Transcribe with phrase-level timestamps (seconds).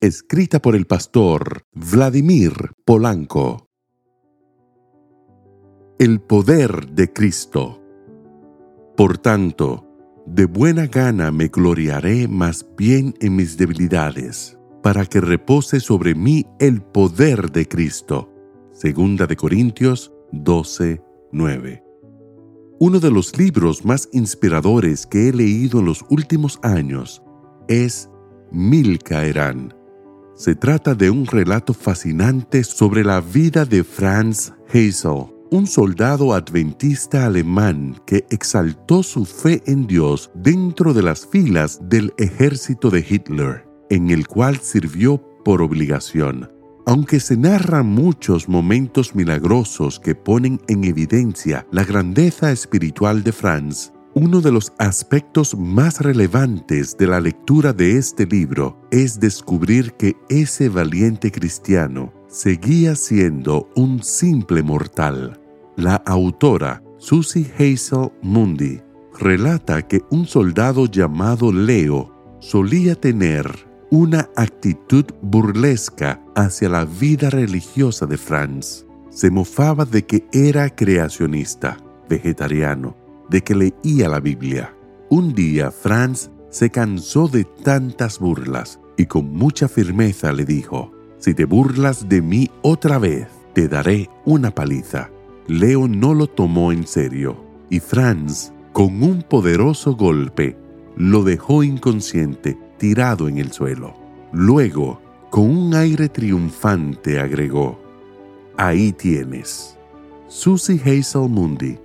[0.00, 2.52] escrita por el pastor Vladimir
[2.84, 3.70] Polanco.
[5.98, 7.82] El poder de Cristo.
[8.96, 9.86] Por tanto,
[10.26, 16.44] de buena gana me gloriaré más bien en mis debilidades, para que repose sobre mí
[16.58, 18.30] el poder de Cristo.
[18.72, 21.00] Segunda de Corintios 12,
[21.32, 21.82] 9.
[22.78, 27.22] Uno de los libros más inspiradores que he leído en los últimos años
[27.68, 28.10] es
[28.52, 29.75] mil caerán.
[30.36, 37.24] Se trata de un relato fascinante sobre la vida de Franz Hazel, un soldado adventista
[37.24, 43.66] alemán que exaltó su fe en Dios dentro de las filas del ejército de Hitler,
[43.88, 46.52] en el cual sirvió por obligación.
[46.84, 53.90] Aunque se narran muchos momentos milagrosos que ponen en evidencia la grandeza espiritual de Franz,
[54.16, 60.16] uno de los aspectos más relevantes de la lectura de este libro es descubrir que
[60.30, 65.38] ese valiente cristiano seguía siendo un simple mortal.
[65.76, 68.80] La autora, Susie Hazel Mundy,
[69.20, 73.46] relata que un soldado llamado Leo solía tener
[73.90, 78.86] una actitud burlesca hacia la vida religiosa de Franz.
[79.10, 81.76] Se mofaba de que era creacionista,
[82.08, 84.74] vegetariano, de que leía la Biblia.
[85.08, 91.34] Un día Franz se cansó de tantas burlas y con mucha firmeza le dijo, si
[91.34, 95.10] te burlas de mí otra vez, te daré una paliza.
[95.48, 100.56] Leo no lo tomó en serio y Franz, con un poderoso golpe,
[100.96, 103.94] lo dejó inconsciente, tirado en el suelo.
[104.32, 107.80] Luego, con un aire triunfante, agregó,
[108.58, 109.76] Ahí tienes.
[110.28, 111.78] Susie Hazel Mundy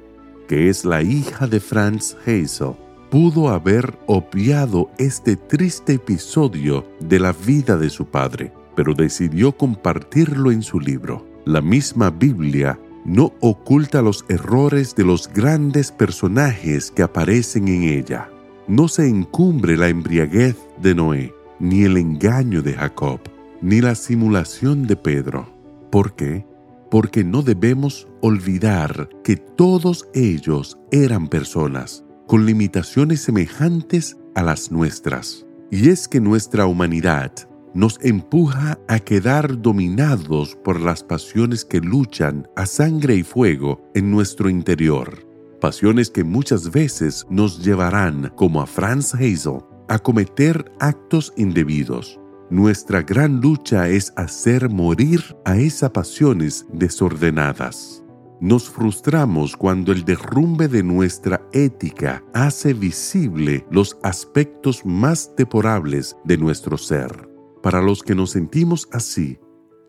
[0.52, 2.74] que es la hija de Franz Hazel,
[3.10, 10.52] pudo haber obviado este triste episodio de la vida de su padre, pero decidió compartirlo
[10.52, 11.26] en su libro.
[11.46, 18.30] La misma Biblia no oculta los errores de los grandes personajes que aparecen en ella.
[18.68, 23.22] No se encumbre la embriaguez de Noé, ni el engaño de Jacob,
[23.62, 25.48] ni la simulación de Pedro.
[25.90, 26.46] ¿Por qué?
[26.92, 35.48] Porque no debemos olvidar que todos ellos eran personas con limitaciones semejantes a las nuestras.
[35.72, 37.32] Y es que nuestra humanidad
[37.74, 44.12] nos empuja a quedar dominados por las pasiones que luchan a sangre y fuego en
[44.12, 45.26] nuestro interior.
[45.62, 52.20] Pasiones que muchas veces nos llevarán, como a Franz Hazel, a cometer actos indebidos,
[52.52, 58.04] nuestra gran lucha es hacer morir a esas pasiones desordenadas.
[58.42, 66.38] Nos frustramos cuando el derrumbe de nuestra ética hace visible los aspectos más deplorables de
[66.38, 67.30] nuestro ser.
[67.64, 69.40] Para los que nos sentimos así,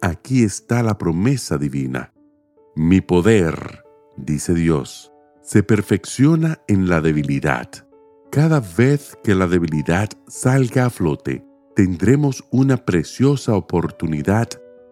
[0.00, 2.12] aquí está la promesa divina.
[2.76, 3.82] Mi poder,
[4.16, 5.12] dice Dios,
[5.42, 7.68] se perfecciona en la debilidad.
[8.30, 14.48] Cada vez que la debilidad salga a flote, tendremos una preciosa oportunidad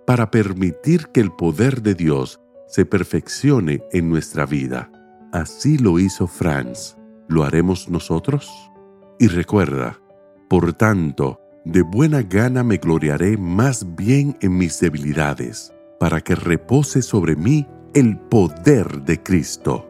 [0.06, 4.90] para permitir que el poder de Dios se perfeccione en nuestra vida.
[5.32, 6.96] Así lo hizo Franz.
[7.28, 8.50] ¿Lo haremos nosotros?
[9.18, 10.00] Y recuerda,
[10.48, 17.02] por tanto, de buena gana me gloriaré más bien en mis debilidades, para que repose
[17.02, 19.88] sobre mí el poder de Cristo.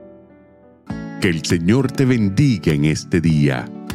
[1.21, 3.67] Que el Señor te bendiga en este día.